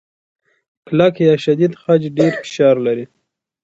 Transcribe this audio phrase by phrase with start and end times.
[0.87, 3.05] کلک یا شدید خج ډېر فشار لري.